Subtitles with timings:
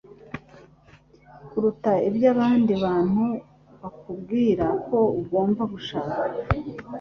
[1.49, 3.23] kuruta ibyo abandi bantu
[3.81, 6.17] bakubwira ko ugomba gushaka.